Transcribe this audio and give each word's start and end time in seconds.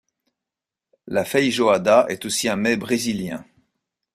La 1.05 1.25
feijoada 1.25 2.07
est 2.09 2.25
aussi 2.25 2.49
un 2.49 2.55
mets 2.55 2.75
brésilien. 2.75 3.45